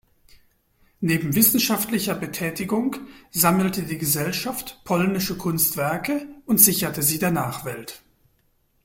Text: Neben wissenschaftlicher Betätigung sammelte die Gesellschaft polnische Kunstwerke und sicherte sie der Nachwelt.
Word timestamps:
Neben 0.99 1.35
wissenschaftlicher 1.35 2.15
Betätigung 2.15 2.95
sammelte 3.29 3.83
die 3.83 3.99
Gesellschaft 3.99 4.81
polnische 4.83 5.37
Kunstwerke 5.37 6.25
und 6.47 6.57
sicherte 6.57 7.03
sie 7.03 7.19
der 7.19 7.29
Nachwelt. 7.29 8.01